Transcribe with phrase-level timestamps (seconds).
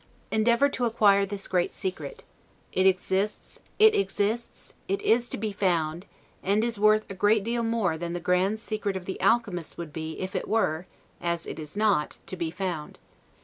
[0.31, 2.23] Endeavor to acquire this great secret;
[2.73, 3.93] it exists, it
[4.87, 6.07] is to be found,
[6.41, 9.93] and is worth a great deal more than the grand secret of the alchemists would
[9.93, 10.87] be if it were,
[11.21, 12.97] as it is not, to be found.